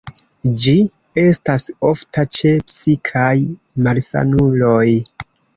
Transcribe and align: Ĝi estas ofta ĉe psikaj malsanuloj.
Ĝi 0.61 0.71
estas 1.23 1.67
ofta 1.91 2.25
ĉe 2.39 2.55
psikaj 2.71 3.37
malsanuloj. 3.89 4.87